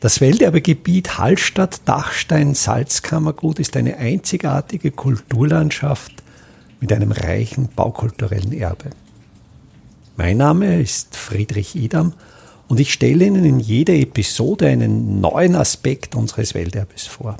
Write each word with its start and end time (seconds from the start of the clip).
Das 0.00 0.20
Welterbegebiet 0.20 1.18
Hallstatt-Dachstein-Salzkammergut 1.18 3.58
ist 3.58 3.76
eine 3.76 3.96
einzigartige 3.96 4.92
Kulturlandschaft 4.92 6.12
mit 6.80 6.92
einem 6.92 7.10
reichen 7.10 7.68
baukulturellen 7.74 8.52
Erbe. 8.52 8.90
Mein 10.16 10.36
Name 10.36 10.80
ist 10.80 11.16
Friedrich 11.16 11.74
Idam 11.74 12.12
und 12.68 12.78
ich 12.78 12.92
stelle 12.92 13.26
Ihnen 13.26 13.44
in 13.44 13.58
jeder 13.58 13.94
Episode 13.94 14.68
einen 14.68 15.20
neuen 15.20 15.56
Aspekt 15.56 16.14
unseres 16.14 16.54
Welterbes 16.54 17.08
vor. 17.08 17.36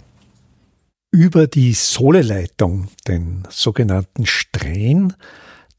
Über 1.13 1.47
die 1.47 1.75
Soleleitung, 1.75 2.89
den 3.07 3.45
sogenannten 3.51 4.27
Strähn, 4.27 5.15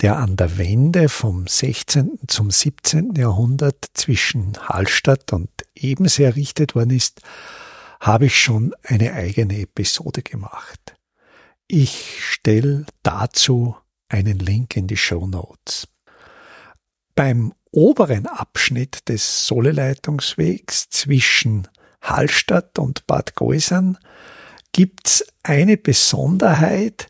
der 0.02 0.18
an 0.18 0.38
der 0.38 0.58
Wende 0.58 1.10
vom 1.10 1.48
16. 1.48 2.20
zum 2.28 2.52
17. 2.52 3.16
Jahrhundert 3.16 3.86
zwischen 3.94 4.58
Hallstatt 4.58 5.34
und 5.34 5.50
Ebensee 5.76 6.24
errichtet 6.24 6.76
worden 6.76 6.92
ist, 6.92 7.22
habe 8.00 8.28
ich 8.28 8.40
schon 8.40 8.74
eine 8.84 9.14
eigene 9.14 9.60
Episode 9.60 10.22
gemacht. 10.22 10.96
Ich 11.68 12.24
stelle 12.24 12.86
dazu 13.04 13.76
einen 14.08 14.40
Link 14.40 14.76
in 14.76 14.88
die 14.88 14.98
Show 14.98 15.28
Notes. 15.28 15.88
Beim 17.14 17.54
oberen 17.72 18.26
Abschnitt 18.26 19.10
des 19.10 19.46
Soleleitungswegs 19.46 20.90
zwischen 20.90 21.68
Hallstatt 22.02 22.80
und 22.80 23.06
Bad 23.06 23.36
Geusern 23.36 23.98
gibt's 24.72 25.26
eine 25.44 25.78
Besonderheit, 25.78 27.10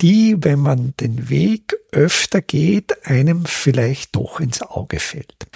die, 0.00 0.36
wenn 0.40 0.60
man 0.60 0.94
den 1.00 1.28
Weg 1.28 1.76
öfter 1.92 2.42
geht, 2.42 3.06
einem 3.06 3.44
vielleicht 3.44 4.16
doch 4.16 4.40
ins 4.40 4.62
Auge 4.62 4.98
fällt. 4.98 5.46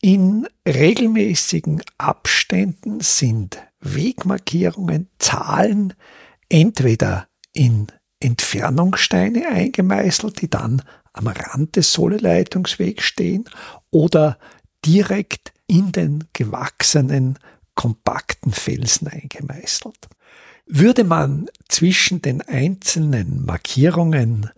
In 0.00 0.48
regelmäßigen 0.66 1.82
Abständen 1.98 3.00
sind 3.00 3.58
Wegmarkierungen, 3.80 5.08
Zahlen 5.18 5.94
entweder 6.48 7.28
in 7.52 7.86
Entfernungssteine 8.18 9.48
eingemeißelt, 9.48 10.40
die 10.40 10.50
dann 10.50 10.82
am 11.12 11.28
Rand 11.28 11.76
des 11.76 11.92
Soleleitungswegs 11.92 13.04
stehen 13.04 13.44
oder 13.90 14.38
direkt 14.84 15.52
in 15.66 15.92
den 15.92 16.24
gewachsenen, 16.32 17.38
kompakten 17.74 18.52
Felsen 18.52 19.08
eingemeißelt. 19.08 20.08
Würde 20.66 21.04
man 21.04 21.48
zwischen 21.68 22.20
den 22.22 22.42
einzelnen 22.42 23.44
Markierungen 23.44 24.50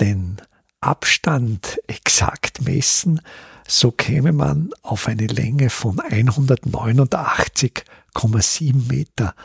den 0.00 0.42
Abstand 0.80 1.78
exakt 1.86 2.62
messen, 2.62 3.20
so 3.68 3.92
käme 3.92 4.32
man 4.32 4.70
auf 4.82 5.06
eine 5.06 5.28
Länge 5.28 5.70
von 5.70 5.98
189,7 5.98 8.88
Meter. 8.88 9.36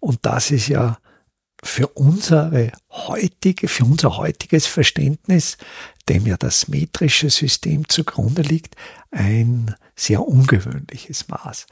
Und 0.00 0.18
das 0.22 0.50
ist 0.50 0.68
ja 0.68 0.98
für 1.64 1.86
unsere 1.88 2.72
heutige, 2.90 3.68
für 3.68 3.84
unser 3.84 4.16
heutiges 4.16 4.66
Verständnis, 4.66 5.58
dem 6.08 6.26
ja 6.26 6.36
das 6.36 6.66
metrische 6.68 7.30
System 7.30 7.88
zugrunde 7.88 8.42
liegt, 8.42 8.76
ein 9.10 9.74
sehr 9.96 10.26
ungewöhnliches 10.26 11.28
Maß. 11.28 11.66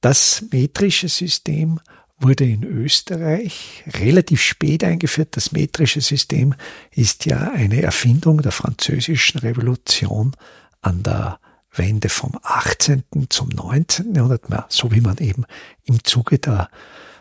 Das 0.00 0.44
metrische 0.50 1.08
System 1.08 1.80
wurde 2.20 2.44
in 2.44 2.64
Österreich 2.64 3.84
relativ 3.86 4.42
spät 4.42 4.82
eingeführt. 4.84 5.36
Das 5.36 5.52
metrische 5.52 6.00
System 6.00 6.54
ist 6.90 7.26
ja 7.26 7.52
eine 7.52 7.82
Erfindung 7.82 8.42
der 8.42 8.52
französischen 8.52 9.38
Revolution 9.38 10.32
an 10.80 11.02
der 11.02 11.38
Wende 11.72 12.08
vom 12.08 12.32
18. 12.42 13.04
zum 13.28 13.50
19. 13.50 14.14
Jahrhundert, 14.14 14.72
so 14.72 14.90
wie 14.90 15.00
man 15.00 15.18
eben 15.18 15.44
im 15.84 16.02
Zuge 16.02 16.38
der 16.38 16.70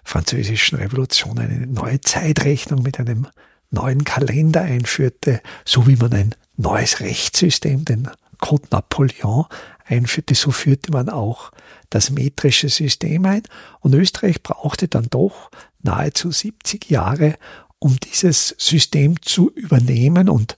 französischen 0.04 0.78
Revolution 0.78 1.38
eine 1.38 1.68
neue 1.68 2.02
Zeitrechnung 2.02 2.82
mit 2.82 3.00
einem 3.00 3.28
neuen 3.70 4.04
Kalender 4.04 4.62
einführte, 4.62 5.42
so 5.66 5.86
wie 5.86 5.98
man 5.98 6.14
ein 6.14 6.36
neues 6.56 7.02
Rechtssystem, 7.02 7.86
den 7.86 8.10
Code 8.40 8.68
Napoleon, 8.72 9.46
einführte, 9.86 10.36
so 10.36 10.52
führte 10.52 10.92
man 10.92 11.10
auch 11.10 11.52
das 11.90 12.10
metrische 12.10 12.70
System 12.70 13.26
ein. 13.26 13.44
Und 13.80 13.94
Österreich 13.94 14.44
brauchte 14.44 14.88
dann 14.88 15.08
doch 15.10 15.50
nahezu 15.82 16.32
70 16.32 16.90
Jahre, 16.90 17.38
um 17.80 17.98
dieses 17.98 18.56
System 18.58 19.22
zu 19.22 19.52
übernehmen. 19.52 20.30
Und 20.30 20.58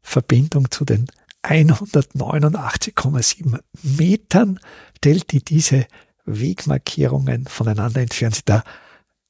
Verbindung 0.00 0.70
zu 0.70 0.84
den 0.84 1.06
189,7 1.46 3.60
Metern 3.82 4.58
stellt, 4.96 5.32
die 5.32 5.44
diese 5.44 5.86
Wegmarkierungen 6.24 7.46
voneinander 7.46 8.00
entfernt. 8.00 8.48
Da 8.48 8.64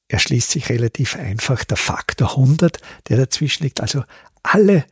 erschließt 0.08 0.50
sich 0.50 0.68
relativ 0.68 1.16
einfach 1.16 1.64
der 1.64 1.76
Faktor 1.76 2.30
100, 2.30 2.80
der 3.08 3.18
dazwischen 3.18 3.64
liegt. 3.64 3.80
Also 3.80 4.04
alle 4.42 4.84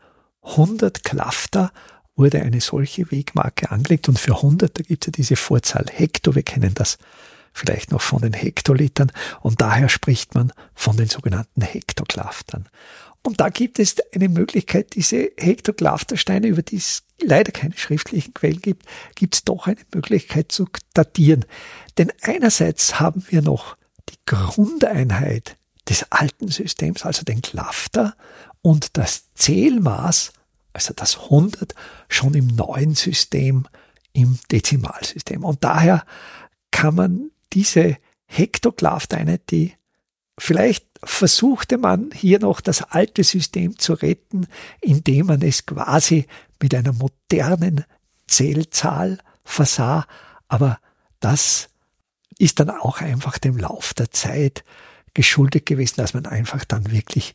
100 0.43 1.05
Klafter 1.05 1.73
wurde 2.17 2.43
eine 2.43 2.61
solche 2.61 3.11
Wegmarke 3.11 3.71
angelegt 3.71 4.09
und 4.09 4.19
für 4.19 4.37
100, 4.37 4.79
da 4.79 4.83
gibt 4.83 5.05
es 5.05 5.09
ja 5.09 5.13
diese 5.13 5.37
Vorzahl 5.37 5.87
Hektar, 5.91 6.35
wir 6.35 6.43
kennen 6.43 6.75
das 6.75 6.99
vielleicht 7.55 7.93
noch 7.93 8.03
von 8.03 8.21
den 8.21 8.35
Hektolitern 8.35 9.11
und 9.41 9.63
daher 9.63 9.89
spricht 9.89 10.35
man 10.35 10.53
von 10.75 10.99
den 10.99 11.09
sogenannten 11.09 11.63
Hektoklaftern. 11.63 12.69
Und 13.23 13.41
da 13.41 13.49
gibt 13.49 13.79
es 13.79 13.97
eine 14.15 14.29
Möglichkeit, 14.29 14.95
diese 14.95 15.31
Hektoklaftersteine, 15.39 16.47
über 16.47 16.61
die 16.61 16.77
es 16.77 17.05
leider 17.23 17.53
keine 17.53 17.75
schriftlichen 17.75 18.35
Quellen 18.35 18.61
gibt, 18.61 18.85
gibt 19.15 19.35
es 19.35 19.45
doch 19.45 19.67
eine 19.67 19.81
Möglichkeit 19.95 20.53
zu 20.53 20.69
datieren. 20.93 21.47
Denn 21.97 22.13
einerseits 22.21 23.01
haben 23.01 23.25
wir 23.31 23.41
noch 23.41 23.79
die 24.11 24.19
Grundeinheit 24.27 25.57
des 25.89 26.11
alten 26.13 26.49
Systems, 26.49 27.07
also 27.07 27.23
den 27.23 27.41
Klafter, 27.41 28.15
und 28.61 28.97
das 28.99 29.33
Zählmaß, 29.35 30.33
also 30.73 30.93
das 30.95 31.17
100, 31.25 31.75
schon 32.09 32.35
im 32.35 32.49
neuen 32.49 32.95
System, 32.95 33.67
im 34.13 34.39
Dezimalsystem. 34.51 35.45
Und 35.45 35.65
daher 35.65 36.05
kann 36.71 36.95
man 36.95 37.31
diese 37.55 37.97
Hektoklaftereinheit, 38.27 39.51
die 39.51 39.73
vielleicht 40.39 40.87
versuchte 41.05 41.79
man 41.79 42.11
hier 42.13 42.41
noch 42.41 42.61
das 42.61 42.83
alte 42.83 43.23
System 43.23 43.79
zu 43.79 43.95
retten, 43.95 44.47
indem 44.81 45.27
man 45.27 45.43
es 45.43 45.67
quasi 45.67 46.27
mit 46.61 46.75
einer 46.75 46.93
modernen 46.93 47.85
Zählzahl 48.27 49.19
versah, 49.45 50.07
aber 50.49 50.79
das 51.21 51.69
ist 52.39 52.59
dann 52.59 52.71
auch 52.71 53.01
einfach 53.01 53.39
dem 53.39 53.57
Lauf 53.57 53.95
der 53.95 54.11
Zeit 54.11 54.65
geschuldet 55.13 55.67
gewesen, 55.67 55.97
dass 55.99 56.15
man 56.15 56.27
einfach 56.27 56.65
dann 56.65 56.91
wirklich 56.91 57.35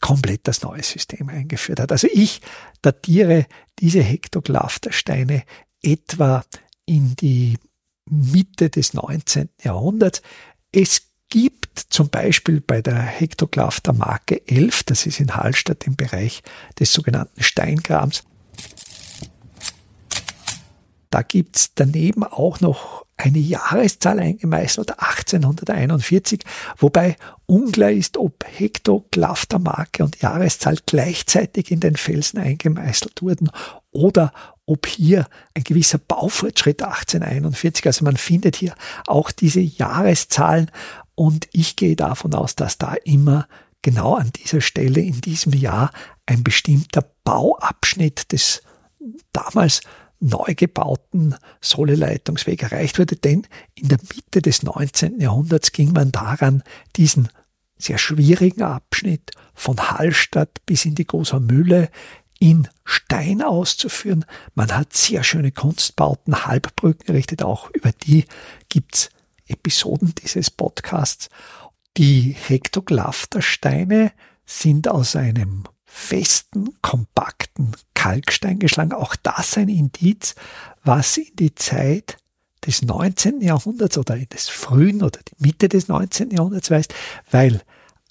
komplett 0.00 0.46
das 0.46 0.62
neue 0.62 0.82
System 0.82 1.28
eingeführt 1.28 1.80
hat. 1.80 1.90
Also 1.90 2.08
ich 2.12 2.40
datiere 2.82 3.46
diese 3.80 4.00
Hektoklaftersteine 4.00 5.42
etwa 5.82 6.44
in 6.86 7.16
die 7.16 7.58
Mitte 8.10 8.70
des 8.70 8.94
19. 8.94 9.48
Jahrhunderts. 9.62 10.22
Es 10.72 11.02
gibt 11.28 11.78
zum 11.90 12.08
Beispiel 12.08 12.60
bei 12.60 12.80
der 12.80 13.00
Hektoklafter 13.00 13.92
Marke 13.92 14.46
11, 14.46 14.84
das 14.84 15.06
ist 15.06 15.20
in 15.20 15.36
Hallstatt 15.36 15.86
im 15.86 15.96
Bereich 15.96 16.42
des 16.78 16.92
sogenannten 16.92 17.42
Steingrabens. 17.42 18.24
Da 21.10 21.22
gibt's 21.22 21.72
daneben 21.74 22.22
auch 22.22 22.60
noch 22.60 23.06
eine 23.16 23.38
Jahreszahl 23.38 24.20
eingemeißelt, 24.20 25.00
1841, 25.00 26.44
wobei 26.76 27.16
unklar 27.46 27.90
ist, 27.90 28.16
ob 28.16 28.44
Hektoglaphter-Marke 28.46 30.04
und 30.04 30.20
Jahreszahl 30.22 30.78
gleichzeitig 30.86 31.70
in 31.70 31.80
den 31.80 31.96
Felsen 31.96 32.38
eingemeißelt 32.38 33.22
wurden 33.22 33.50
oder 33.90 34.32
ob 34.68 34.86
hier 34.86 35.26
ein 35.54 35.64
gewisser 35.64 35.98
Baufortschritt 35.98 36.82
1841, 36.82 37.86
also 37.86 38.04
man 38.04 38.16
findet 38.16 38.56
hier 38.56 38.74
auch 39.06 39.30
diese 39.30 39.60
Jahreszahlen 39.60 40.70
und 41.14 41.48
ich 41.52 41.76
gehe 41.76 41.96
davon 41.96 42.34
aus, 42.34 42.54
dass 42.54 42.76
da 42.76 42.94
immer 43.04 43.48
genau 43.82 44.14
an 44.14 44.30
dieser 44.30 44.60
Stelle 44.60 45.00
in 45.00 45.20
diesem 45.20 45.54
Jahr 45.54 45.90
ein 46.26 46.44
bestimmter 46.44 47.02
Bauabschnitt 47.24 48.30
des 48.32 48.62
damals 49.32 49.80
neu 50.20 50.54
gebauten 50.54 51.34
Sohleleitungsweg 51.60 52.62
erreicht 52.62 52.98
wurde, 52.98 53.16
denn 53.16 53.46
in 53.74 53.88
der 53.88 53.98
Mitte 54.14 54.42
des 54.42 54.62
19. 54.62 55.20
Jahrhunderts 55.20 55.72
ging 55.72 55.92
man 55.92 56.12
daran, 56.12 56.62
diesen 56.96 57.28
sehr 57.78 57.98
schwierigen 57.98 58.62
Abschnitt 58.62 59.30
von 59.54 59.78
Hallstatt 59.78 60.58
bis 60.66 60.84
in 60.84 60.96
die 60.96 61.06
Großer 61.06 61.40
Mühle 61.40 61.88
in 62.38 62.68
Stein 62.84 63.42
auszuführen. 63.42 64.24
Man 64.54 64.74
hat 64.74 64.94
sehr 64.94 65.24
schöne 65.24 65.52
Kunstbauten, 65.52 66.46
Halbbrücken 66.46 67.08
errichtet, 67.08 67.42
auch 67.42 67.70
über 67.70 67.92
die 67.92 68.24
gibt's 68.68 69.10
Episoden 69.46 70.14
dieses 70.22 70.50
Podcasts. 70.50 71.28
Die 71.96 72.36
Hektoglaphtersteine 72.38 74.12
sind 74.46 74.88
aus 74.88 75.16
einem 75.16 75.64
festen, 75.84 76.74
kompakten 76.82 77.72
Kalkstein 77.94 78.58
geschlagen. 78.58 78.92
Auch 78.92 79.16
das 79.16 79.56
ein 79.56 79.68
Indiz, 79.68 80.34
was 80.84 81.16
in 81.16 81.34
die 81.34 81.54
Zeit 81.54 82.18
des 82.66 82.82
19. 82.82 83.40
Jahrhunderts 83.40 83.98
oder 83.98 84.16
des 84.16 84.48
frühen 84.48 85.02
oder 85.02 85.20
die 85.20 85.44
Mitte 85.44 85.68
des 85.68 85.88
19. 85.88 86.30
Jahrhunderts 86.30 86.70
weist, 86.70 86.94
weil 87.30 87.62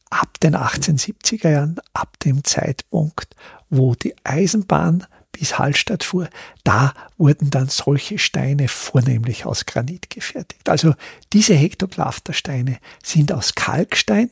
ab 0.09 0.39
den 0.39 0.55
1870er 0.55 1.49
Jahren, 1.49 1.79
ab 1.93 2.19
dem 2.19 2.43
Zeitpunkt, 2.43 3.35
wo 3.69 3.95
die 3.95 4.15
Eisenbahn 4.23 5.05
bis 5.31 5.59
Hallstatt 5.59 6.03
fuhr, 6.03 6.29
da 6.63 6.93
wurden 7.17 7.49
dann 7.49 7.69
solche 7.69 8.17
Steine 8.17 8.67
vornehmlich 8.67 9.45
aus 9.45 9.65
Granit 9.65 10.09
gefertigt. 10.09 10.69
Also 10.69 10.93
diese 11.33 11.53
Hektoglaphtersteine 11.53 12.79
sind 13.03 13.31
aus 13.31 13.53
Kalkstein, 13.55 14.31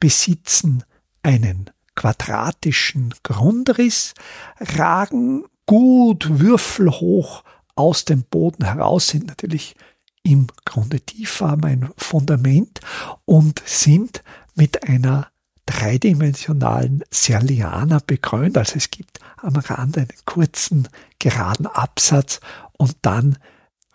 besitzen 0.00 0.82
einen 1.22 1.70
quadratischen 1.94 3.14
Grundriss, 3.22 4.14
ragen 4.58 5.44
gut 5.66 6.40
würfelhoch 6.40 7.44
aus 7.76 8.04
dem 8.04 8.24
Boden 8.24 8.64
heraus, 8.64 9.08
sind 9.08 9.26
natürlich 9.26 9.76
im 10.22 10.48
Grunde 10.64 11.00
tief, 11.00 11.40
haben 11.40 11.64
ein 11.64 11.90
Fundament 11.96 12.80
und 13.24 13.62
sind 13.64 14.22
mit 14.54 14.88
einer 14.88 15.28
dreidimensionalen 15.66 17.04
Serliana 17.10 18.00
bekrönt. 18.04 18.58
Also 18.58 18.76
es 18.76 18.90
gibt 18.90 19.20
am 19.36 19.56
Rand 19.56 19.98
einen 19.98 20.08
kurzen, 20.24 20.88
geraden 21.18 21.66
Absatz 21.66 22.40
und 22.72 22.96
dann 23.02 23.38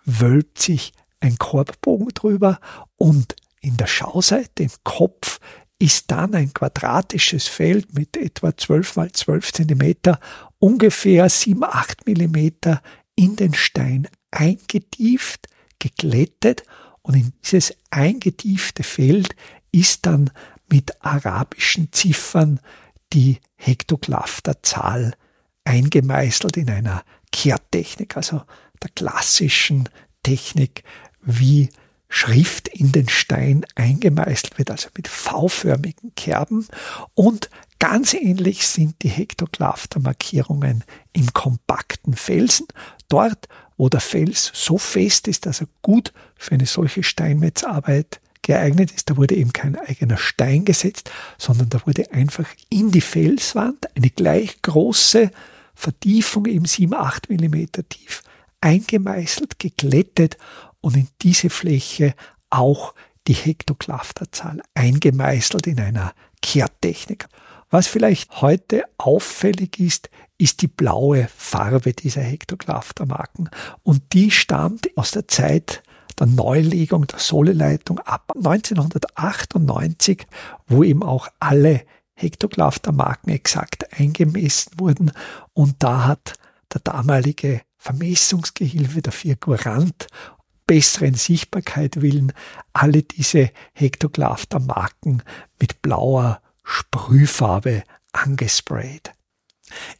wölbt 0.04 0.58
sich 0.60 0.92
ein 1.20 1.36
Korbbogen 1.38 2.08
drüber 2.14 2.60
und 2.96 3.36
in 3.60 3.76
der 3.76 3.88
Schauseite, 3.88 4.62
im 4.62 4.70
Kopf, 4.84 5.40
ist 5.78 6.10
dann 6.10 6.34
ein 6.34 6.54
quadratisches 6.54 7.48
Feld 7.48 7.94
mit 7.94 8.16
etwa 8.16 8.56
12 8.56 8.96
mal 8.96 9.12
12 9.12 9.52
Zentimeter, 9.52 10.20
ungefähr 10.58 11.28
7, 11.28 11.64
8 11.64 12.06
Millimeter 12.06 12.80
in 13.14 13.36
den 13.36 13.54
Stein 13.54 14.08
eingetieft, 14.30 15.48
geglättet 15.78 16.62
und 17.02 17.14
in 17.14 17.32
dieses 17.42 17.74
eingetiefte 17.90 18.82
Feld 18.82 19.34
ist 19.80 20.06
dann 20.06 20.30
mit 20.68 21.04
arabischen 21.04 21.92
Ziffern 21.92 22.60
die 23.12 23.38
Hektoglaphterzahl 23.56 25.14
eingemeißelt 25.64 26.56
in 26.56 26.70
einer 26.70 27.04
Kehrtechnik, 27.32 28.16
also 28.16 28.42
der 28.82 28.90
klassischen 28.94 29.88
Technik, 30.22 30.84
wie 31.22 31.70
Schrift 32.08 32.68
in 32.68 32.92
den 32.92 33.08
Stein 33.08 33.66
eingemeißelt 33.74 34.58
wird, 34.58 34.70
also 34.70 34.88
mit 34.96 35.08
V-förmigen 35.08 36.14
Kerben. 36.14 36.66
Und 37.14 37.50
ganz 37.78 38.14
ähnlich 38.14 38.66
sind 38.66 39.02
die 39.02 39.08
Hektoglaphter-Markierungen 39.08 40.84
im 41.12 41.32
kompakten 41.32 42.14
Felsen. 42.14 42.66
Dort, 43.08 43.48
wo 43.76 43.88
der 43.88 44.00
Fels 44.00 44.50
so 44.54 44.78
fest 44.78 45.28
ist, 45.28 45.46
dass 45.46 45.60
er 45.60 45.68
gut 45.82 46.12
für 46.36 46.54
eine 46.54 46.66
solche 46.66 47.02
Steinmetzarbeit 47.02 48.20
geeignet 48.46 48.92
ist. 48.92 49.10
Da 49.10 49.16
wurde 49.16 49.34
eben 49.34 49.52
kein 49.52 49.76
eigener 49.76 50.16
Stein 50.16 50.64
gesetzt, 50.64 51.10
sondern 51.36 51.68
da 51.68 51.84
wurde 51.84 52.12
einfach 52.12 52.46
in 52.70 52.92
die 52.92 53.00
Felswand 53.00 53.96
eine 53.96 54.10
gleich 54.10 54.62
große 54.62 55.32
Vertiefung, 55.74 56.46
eben 56.46 56.64
7, 56.64 56.94
8 56.94 57.28
Millimeter 57.28 57.86
tief, 57.88 58.22
eingemeißelt, 58.60 59.58
geglättet 59.58 60.38
und 60.80 60.96
in 60.96 61.08
diese 61.22 61.50
Fläche 61.50 62.14
auch 62.48 62.94
die 63.26 63.34
Hektoglaphterzahl 63.34 64.62
eingemeißelt 64.74 65.66
in 65.66 65.80
einer 65.80 66.14
Kehrtechnik. 66.40 67.26
Was 67.70 67.88
vielleicht 67.88 68.42
heute 68.42 68.84
auffällig 68.96 69.80
ist, 69.80 70.08
ist 70.38 70.62
die 70.62 70.68
blaue 70.68 71.28
Farbe 71.36 71.94
dieser 71.94 72.20
Hektoglaphtermarken 72.20 73.50
und 73.82 74.12
die 74.12 74.30
stammt 74.30 74.96
aus 74.96 75.10
der 75.10 75.26
Zeit 75.26 75.82
der 76.18 76.26
Neulegung 76.26 77.06
der 77.06 77.18
Sohleleitung 77.18 77.98
ab 78.00 78.32
1998, 78.34 80.26
wo 80.66 80.82
eben 80.82 81.02
auch 81.02 81.28
alle 81.40 81.82
Hektoglaphter-Marken 82.14 83.30
exakt 83.30 83.92
eingemessen 83.98 84.72
wurden. 84.78 85.12
Und 85.52 85.76
da 85.80 86.04
hat 86.04 86.34
der 86.72 86.80
damalige 86.80 87.60
Vermessungsgehilfe, 87.76 89.02
der 89.02 89.12
Figurant, 89.12 90.06
besseren 90.66 91.14
Sichtbarkeit 91.14 92.00
willen 92.00 92.32
alle 92.72 93.02
diese 93.02 93.50
Hektoglaphter-Marken 93.74 95.22
mit 95.60 95.82
blauer 95.82 96.40
Sprühfarbe 96.64 97.84
angesprayt. 98.12 99.12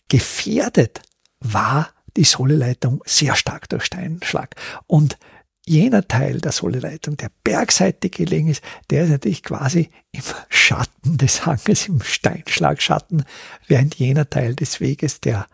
Gefährdet 0.08 1.02
war 1.40 1.90
die 2.16 2.25
Sohleleitung 2.25 3.02
sehr 3.04 3.37
stark 3.37 3.68
durch 3.68 3.85
Steinschlag. 3.85 4.56
Und 4.87 5.18
jener 5.66 6.06
Teil 6.06 6.40
der 6.40 6.52
Sohleleitung, 6.52 7.16
der 7.16 7.30
bergseitig 7.44 8.12
gelegen 8.12 8.49
ist, 8.49 8.62
der 8.90 9.04
ist 9.04 9.11
natürlich 9.11 9.42
quasi 9.42 9.90
im 10.12 10.23
Schatten 10.49 11.18
des 11.18 11.44
Hanges, 11.44 11.88
im 11.88 12.00
Steinschlagschatten, 12.00 13.25
während 13.66 13.96
jener 13.96 14.30
Teil 14.30 14.54
des 14.54 14.80
Weges, 14.80 15.20
der 15.20 15.46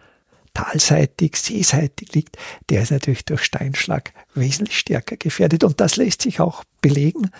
talseitig, 0.55 1.37
seeseitig 1.37 2.13
liegt, 2.15 2.37
der 2.69 2.83
ist 2.83 2.91
natürlich 2.91 3.25
durch 3.25 3.43
Steinschlag 3.43 4.13
wesentlich 4.35 4.79
stärker 4.79 5.17
gefährdet. 5.17 5.65
Und 5.65 5.81
das 5.81 5.97
lässt 5.97 6.23
sich 6.23 6.41
auch 6.41 6.63
belegen. 6.83 7.31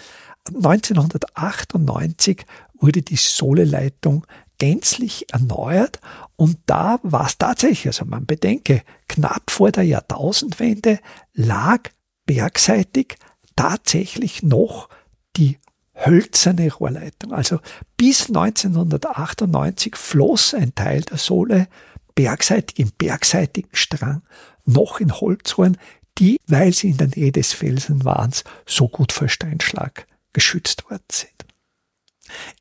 1998 0.49 2.47
wurde 2.75 3.03
die 3.03 3.17
Sohleleitung 3.17 4.27
gänzlich 4.59 5.33
erneuert 5.33 6.01
und 6.37 6.59
da 6.67 7.01
war 7.03 7.27
es 7.27 7.37
tatsächlich, 7.37 7.87
also 7.87 8.05
man 8.05 8.27
bedenke, 8.27 8.83
knapp 9.09 9.51
vor 9.51 9.73
der 9.73 9.85
Jahrtausendwende 9.85 11.01
lag 11.33 11.91
bergseitig 12.33 13.17
tatsächlich 13.57 14.43
noch 14.43 14.89
die 15.37 15.59
hölzerne 15.95 16.73
Rohrleitung. 16.73 17.33
Also 17.35 17.61
bis 17.99 18.29
1998 18.29 19.97
floss 19.97 20.55
ein 20.55 20.75
Teil 20.75 21.03
der 21.03 21.19
Sohle 21.19 21.69
bergseitig 22.15 22.79
im 22.79 22.91
bergseitigen 22.97 23.69
Strang 23.75 24.23
noch 24.65 24.99
in 24.99 25.13
Holzrohren, 25.13 25.77
die, 26.17 26.39
weil 26.47 26.73
sie 26.73 26.89
in 26.91 26.97
der 26.97 27.09
Nähe 27.09 27.33
des 27.33 27.53
Felsen 27.53 28.03
waren, 28.07 28.33
so 28.65 28.89
gut 28.89 29.13
vor 29.13 29.29
Steinschlag 29.29 30.07
geschützt 30.33 30.89
worden 30.91 31.05
sind. 31.11 31.45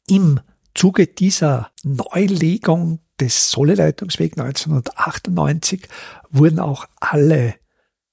Im 0.09 0.41
Zuge 0.75 1.07
dieser 1.07 1.71
Neulegung 1.83 2.99
des 3.21 3.51
Sohleleitungswegs 3.51 4.37
1998 4.37 5.87
wurden 6.29 6.59
auch 6.59 6.87
alle 6.99 7.55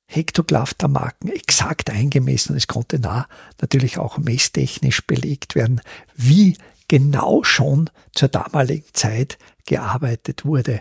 Hektoglaphter-Marken 0.09 1.29
exakt 1.29 1.91
eingemessen. 1.91 2.57
Es 2.57 2.67
konnte 2.67 2.99
nah 2.99 3.29
natürlich 3.61 3.99
auch 3.99 4.19
messtechnisch 4.19 5.07
belegt 5.07 5.55
werden, 5.55 5.81
wie 6.17 6.57
genau 6.89 7.45
schon 7.45 7.91
zur 8.15 8.29
damaligen 8.29 8.89
Zeit 8.95 9.39
gearbeitet 9.67 10.45
wurde. 10.45 10.81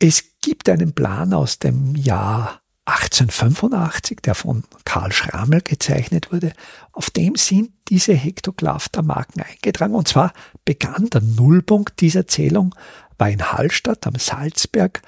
Es 0.00 0.24
gibt 0.42 0.68
einen 0.68 0.92
Plan 0.92 1.32
aus 1.32 1.58
dem 1.58 1.94
Jahr 1.94 2.60
1885, 2.88 4.20
der 4.22 4.34
von 4.34 4.64
Karl 4.84 5.12
Schrammel 5.12 5.60
gezeichnet 5.60 6.32
wurde, 6.32 6.52
auf 6.92 7.10
dem 7.10 7.36
sind 7.36 7.70
diese 7.88 8.14
Hektoglaphter-Marken 8.14 9.42
eingetragen. 9.42 9.94
Und 9.94 10.08
zwar 10.08 10.32
begann 10.64 11.10
der 11.10 11.20
Nullpunkt 11.20 12.00
dieser 12.00 12.26
Zählung, 12.26 12.74
war 13.18 13.28
in 13.28 13.52
Hallstatt 13.52 14.06
am 14.06 14.14
Salzberg. 14.14 15.02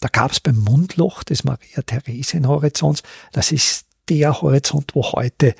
Da 0.00 0.08
gab 0.08 0.32
es 0.32 0.40
beim 0.40 0.58
Mundloch 0.58 1.24
des 1.24 1.44
Maria-Theresien-Horizonts, 1.44 3.02
das 3.32 3.52
ist 3.52 3.86
der 4.08 4.40
Horizont, 4.40 4.94
wo 4.94 5.02
heute 5.12 5.54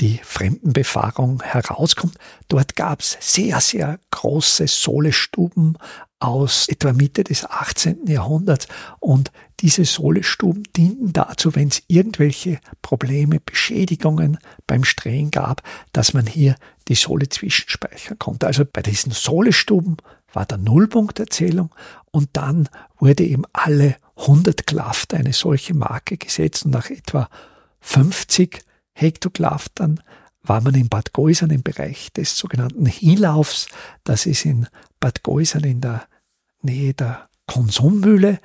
die 0.00 0.20
Fremdenbefahrung 0.22 1.42
herauskommt. 1.42 2.16
Dort 2.48 2.76
gab 2.76 3.00
es 3.00 3.16
sehr, 3.20 3.60
sehr 3.60 3.98
große 4.10 4.68
Sohlestuben 4.68 5.76
aus 6.20 6.68
etwa 6.68 6.92
Mitte 6.92 7.24
des 7.24 7.44
18. 7.44 8.06
Jahrhunderts 8.06 8.66
und 9.00 9.30
diese 9.60 9.84
Sohlestuben 9.84 10.64
dienten 10.76 11.12
dazu, 11.12 11.54
wenn 11.54 11.68
es 11.68 11.82
irgendwelche 11.88 12.60
Probleme, 12.82 13.40
Beschädigungen 13.40 14.38
beim 14.66 14.84
Strähen 14.84 15.30
gab, 15.30 15.62
dass 15.92 16.14
man 16.14 16.26
hier 16.26 16.56
die 16.88 16.94
Sohle 16.94 17.28
zwischenspeichern 17.28 18.18
konnte. 18.18 18.46
Also 18.46 18.64
bei 18.64 18.82
diesen 18.82 19.12
Sohlestuben 19.12 19.96
war 20.32 20.46
der 20.46 20.58
Nullpunkterzählung 20.58 21.70
und 22.10 22.30
dann 22.34 22.68
wurde 22.98 23.24
eben 23.24 23.44
alle 23.52 23.96
100 24.16 24.66
Klaft 24.66 25.14
eine 25.14 25.32
solche 25.32 25.74
Marke 25.74 26.16
gesetzt 26.16 26.64
und 26.64 26.72
nach 26.72 26.90
etwa 26.90 27.28
50 27.80 28.62
Hektoglaftern 28.92 30.00
war 30.42 30.60
man 30.60 30.74
in 30.74 30.88
Bad 30.88 31.12
Geusern 31.12 31.50
im 31.50 31.62
Bereich 31.62 32.12
des 32.12 32.36
sogenannten 32.36 32.86
Hinlaufs. 32.86 33.68
Das 34.04 34.26
ist 34.26 34.44
in 34.44 34.66
Bad 34.98 35.22
Geusern 35.22 35.64
in 35.64 35.80
der 35.80 36.04
Nähe 36.62 36.94
der 36.94 37.28
Konsummühle. 37.46 38.40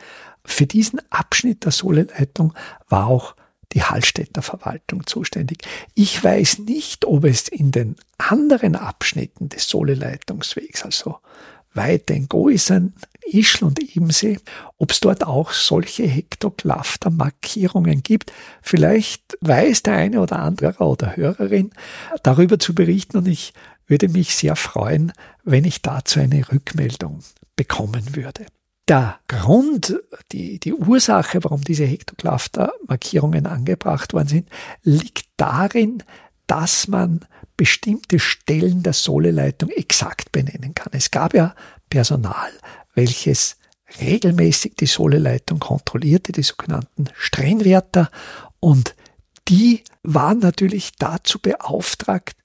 Für 0.46 0.66
diesen 0.66 1.00
Abschnitt 1.10 1.64
der 1.64 1.72
Sohleleitung 1.72 2.54
war 2.90 3.08
auch 3.08 3.36
die 3.72 3.84
Hallstätter 3.84 4.42
Verwaltung 4.42 5.08
zuständig. 5.08 5.64
Ich 5.96 6.24
weiß 6.24 6.60
nicht, 6.60 7.06
ob 7.06 7.24
es 7.26 7.48
in 7.48 7.72
den 7.72 7.96
anderen 8.18 8.76
Abschnitten 8.76 9.50
des 9.50 9.68
Sohleleitungswegs, 9.68 10.84
also 10.84 11.18
weiter 11.74 12.14
in 12.14 12.28
Goisen, 12.28 12.94
Ischl 13.26 13.66
und 13.66 13.96
Ibensee, 13.96 14.38
ob 14.78 14.92
es 14.92 15.00
dort 15.00 15.26
auch 15.26 15.52
solche 15.52 16.04
Hektoglaphter-Markierungen 16.04 18.04
gibt. 18.04 18.32
Vielleicht 18.62 19.38
weiß 19.42 19.84
der 19.84 19.96
eine 19.96 20.22
oder 20.22 20.40
andere 20.40 20.84
oder 20.84 21.16
Hörerin 21.16 21.72
darüber 22.22 22.60
zu 22.60 22.76
berichten 22.76 23.18
und 23.18 23.28
ich 23.28 23.54
würde 23.88 24.10
mich 24.10 24.36
sehr 24.36 24.56
freuen, 24.56 25.12
wenn 25.44 25.66
ich 25.66 25.82
dazu 25.82 26.20
eine 26.20 26.52
Rückmeldung 26.52 27.20
bekommen 27.56 28.16
würde. 28.16 28.46
Der 28.88 29.20
Grund, 29.28 29.98
die, 30.34 30.60
die 30.60 30.74
Ursache, 30.74 31.44
warum 31.44 31.62
diese 31.62 31.86
Hektoglaphter-Markierungen 31.86 33.46
angebracht 33.46 34.14
worden 34.14 34.28
sind, 34.28 34.50
liegt 34.84 35.26
darin, 35.38 36.04
dass 36.48 36.90
man 36.90 37.22
bestimmte 37.58 38.20
Stellen 38.20 38.84
der 38.84 38.94
Sohleleitung 38.94 39.70
exakt 39.70 40.32
benennen 40.32 40.74
kann. 40.74 40.94
Es 40.94 41.12
gab 41.12 41.34
ja 41.34 41.56
Personal, 41.90 42.52
welches 42.96 43.58
regelmäßig 44.02 44.76
die 44.76 44.88
Sohleleitung 44.88 45.60
kontrollierte, 45.60 46.32
die 46.32 46.44
sogenannten 46.44 47.06
Strennwärter, 47.16 48.10
und 48.60 48.96
die 49.50 49.84
waren 50.04 50.40
natürlich 50.40 50.94
dazu 50.98 51.40
beauftragt, 51.40 52.36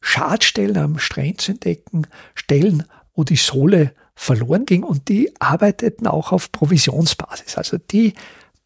Schadstellen 0.00 0.76
am 0.76 0.98
Strenn 0.98 1.38
zu 1.38 1.52
entdecken, 1.52 2.06
Stellen, 2.34 2.84
wo 3.14 3.24
die 3.24 3.36
Sohle 3.36 3.94
verloren 4.14 4.66
ging, 4.66 4.82
und 4.82 5.08
die 5.08 5.32
arbeiteten 5.40 6.06
auch 6.06 6.32
auf 6.32 6.52
Provisionsbasis. 6.52 7.56
Also 7.56 7.78
die 7.78 8.14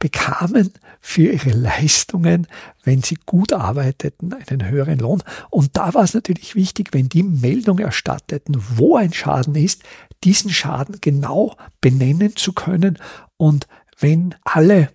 bekamen 0.02 0.72
für 1.00 1.30
ihre 1.30 1.50
Leistungen, 1.50 2.48
wenn 2.82 3.02
sie 3.04 3.16
gut 3.24 3.52
arbeiteten, 3.52 4.34
einen 4.34 4.68
höheren 4.68 4.98
Lohn. 4.98 5.22
Und 5.48 5.76
da 5.76 5.94
war 5.94 6.02
es 6.02 6.12
natürlich 6.12 6.56
wichtig, 6.56 6.88
wenn 6.90 7.08
die 7.08 7.22
Meldung 7.22 7.78
erstatteten, 7.78 8.60
wo 8.74 8.96
ein 8.96 9.12
Schaden 9.12 9.54
ist, 9.54 9.84
diesen 10.24 10.50
Schaden 10.50 10.96
genau 11.00 11.54
benennen 11.80 12.34
zu 12.34 12.52
können. 12.52 12.98
Und 13.36 13.68
wenn 14.00 14.34
alle 14.42 14.88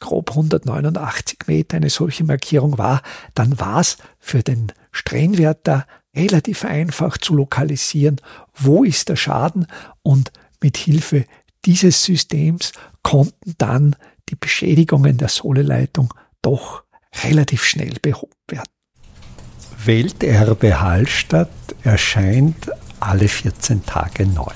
grob 0.00 0.30
189 0.30 1.38
Meter 1.46 1.76
eine 1.76 1.88
solche 1.88 2.24
Markierung 2.24 2.78
war, 2.78 3.02
dann 3.34 3.60
war 3.60 3.78
es 3.78 3.96
für 4.18 4.42
den 4.42 4.72
Strennwärter 4.90 5.86
relativ 6.16 6.64
einfach 6.64 7.16
zu 7.16 7.36
lokalisieren, 7.36 8.20
wo 8.54 8.82
ist 8.82 9.08
der 9.08 9.14
Schaden 9.14 9.68
und 10.02 10.32
mit 10.60 10.76
Hilfe 10.76 11.26
dieses 11.64 12.02
Systems 12.02 12.72
konnten 13.04 13.54
dann 13.58 13.94
die 14.28 14.36
Beschädigungen 14.36 15.18
der 15.18 15.28
Sohleleitung 15.28 16.12
doch 16.42 16.84
relativ 17.24 17.64
schnell 17.64 17.96
behoben 18.00 18.34
werden. 18.48 18.70
Welterbe 19.84 20.80
Hallstatt 20.80 21.50
erscheint 21.82 22.70
alle 23.00 23.28
14 23.28 23.84
Tage 23.86 24.26
neu. 24.26 24.52